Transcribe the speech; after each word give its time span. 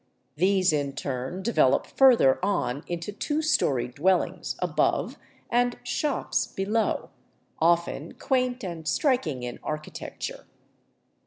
These, 0.35 0.73
in 0.73 0.93
turn, 0.93 1.43
develop 1.43 1.85
further 1.85 2.43
on 2.43 2.83
into 2.87 3.11
two 3.11 3.43
story 3.43 3.87
dwellings 3.87 4.55
above 4.57 5.15
and 5.51 5.77
shops 5.83 6.47
below, 6.47 7.11
often 7.59 8.13
quaint 8.15 8.63
and 8.63 8.87
striking 8.87 9.43
in 9.43 9.59
archi 9.61 9.91
tecture. 9.91 10.45